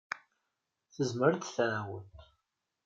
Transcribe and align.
Tezmer 0.95 1.31
ad 1.33 1.39
d-tɛawen. 1.41 2.07